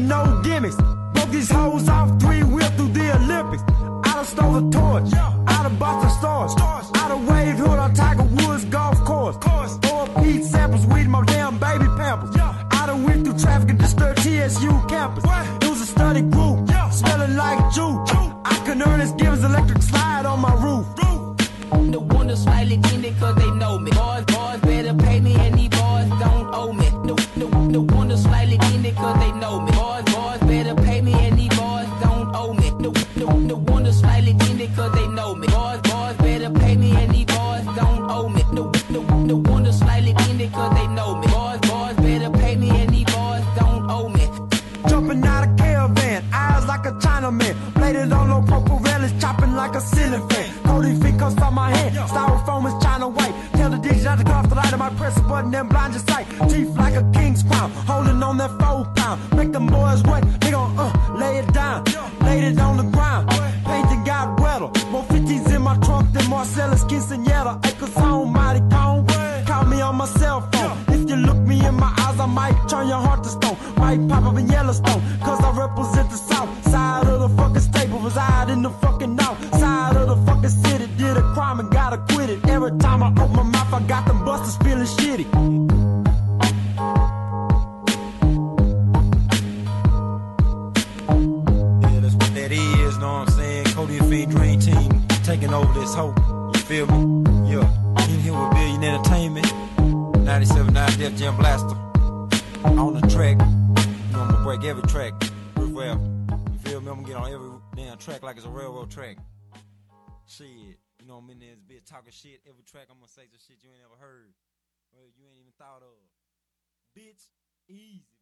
no 0.00 0.40
gimmicks. 0.42 0.76
Broke 1.12 1.30
these 1.30 1.50
hoes 1.50 1.88
off 1.88 2.20
three 2.20 2.42
wheel 2.42 2.68
through 2.76 2.88
the 2.88 3.14
Olympics. 3.16 3.62
I 4.04 4.12
done 4.14 4.24
stole 4.24 4.56
a 4.56 4.70
torch. 4.70 5.43
Than 66.74 66.80
Marcellus 66.80 66.84
Quinceañera. 66.84 67.66
Acres 67.66 67.96
on 67.96 68.32
mighty 68.32 68.60
cone, 68.70 69.06
call 69.46 69.64
me 69.66 69.80
on 69.80 69.96
my 69.96 70.06
cell 70.06 70.40
phone. 70.52 70.76
If 70.88 71.08
you 71.08 71.16
look 71.16 71.36
me 71.36 71.64
in 71.64 71.74
my 71.74 71.92
eyes, 71.98 72.20
I 72.20 72.26
might 72.26 72.68
turn 72.68 72.88
your 72.88 72.98
heart 72.98 73.22
to 73.24 73.28
stone. 73.28 73.56
Might 73.76 74.08
pop 74.08 74.24
up 74.24 74.36
in 74.38 74.48
Yellowstone, 74.48 75.02
cause 75.20 75.40
I 75.42 75.50
represent 75.56 76.10
the 76.10 76.16
south 76.16 76.68
side 76.68 77.06
of 77.06 77.20
the 77.20 77.28
fucking 77.36 77.60
stable. 77.60 77.98
Reside 78.00 78.50
in 78.50 78.62
the 78.62 78.70
fucking 78.70 79.16
north 79.16 79.58
side 79.58 79.96
of 79.96 80.08
the 80.08 80.16
fucking 80.26 80.50
city. 80.50 80.86
Did 80.96 81.16
a 81.16 81.22
crime 81.34 81.60
and 81.60 81.70
got 81.70 81.92
acquitted. 81.92 82.44
Every 82.48 82.76
time 82.78 83.02
I 83.02 83.08
open 83.08 83.36
my 83.36 83.42
mouth, 83.42 83.72
I 83.72 83.80
got 83.86 84.06
them 84.06 84.24
busters 84.24 84.56
feeling 84.58 84.86
shitty. 84.86 85.26
Yeah, 91.82 92.00
that's 92.00 92.14
what 92.14 92.34
that 92.34 92.52
is, 92.52 92.98
know 92.98 93.12
what 93.12 93.28
I'm 93.28 93.34
saying? 93.38 93.64
Cody 93.66 93.98
and 93.98 94.08
Fiend 94.08 94.30
Dream 94.32 94.60
Team 94.60 95.06
taking 95.24 95.52
over 95.54 95.72
this 95.80 95.94
hoe. 95.94 96.43
Feel 96.66 96.86
me? 96.86 97.52
Yeah. 97.52 97.68
In 98.08 98.20
here 98.20 98.32
with 98.32 98.50
Billion 98.56 98.82
Entertainment. 98.82 99.46
97.9 100.24 100.96
Def 100.96 101.14
Jam 101.14 101.36
Blaster. 101.36 101.76
On 102.64 102.94
the 102.94 103.06
track. 103.12 103.36
You 103.36 104.12
know, 104.16 104.22
I'm 104.22 104.30
gonna 104.30 104.42
break 104.42 104.64
every 104.64 104.82
track. 104.84 105.12
Well. 105.58 106.00
You 106.52 106.58
feel 106.64 106.80
me? 106.80 106.88
I'm 106.88 107.04
gonna 107.04 107.06
get 107.06 107.16
on 107.16 107.30
every 107.30 107.50
damn 107.76 107.98
track 107.98 108.22
like 108.22 108.38
it's 108.38 108.46
a 108.46 108.48
railroad 108.48 108.90
track. 108.90 109.18
Shit. 110.26 110.46
You 110.48 111.06
know, 111.06 111.16
I'm 111.20 111.28
in 111.28 111.38
there, 111.38 111.60
bitch 111.68 111.84
talking 111.84 112.12
shit. 112.12 112.40
Every 112.48 112.64
track 112.64 112.86
I'm 112.88 112.96
gonna 112.96 113.12
say 113.12 113.28
some 113.28 113.44
shit 113.46 113.60
you 113.60 113.68
ain't 113.68 113.84
ever 113.84 114.00
heard. 114.00 114.32
Or 114.96 115.04
you 115.20 115.28
ain't 115.28 115.40
even 115.40 115.52
thought 115.58 115.82
of. 115.84 116.00
Bitch, 116.96 117.28
easy. 117.68 118.13